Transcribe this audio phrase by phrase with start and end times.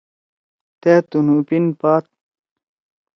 [0.81, 2.03] تأ تُنُو پِن پاد؟